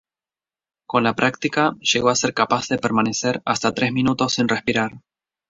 [0.87, 4.93] Con la práctica llegó a ser capaz de permanecer hasta tres minutos sin respirar.